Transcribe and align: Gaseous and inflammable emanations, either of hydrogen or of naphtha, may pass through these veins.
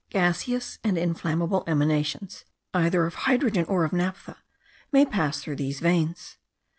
Gaseous 0.09 0.79
and 0.83 0.97
inflammable 0.97 1.63
emanations, 1.67 2.43
either 2.73 3.05
of 3.05 3.13
hydrogen 3.13 3.65
or 3.65 3.85
of 3.85 3.93
naphtha, 3.93 4.37
may 4.91 5.05
pass 5.05 5.39
through 5.43 5.57
these 5.57 5.79
veins. 5.79 6.39